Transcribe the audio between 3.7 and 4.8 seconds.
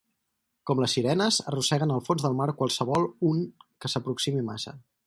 que s'aproximi massa.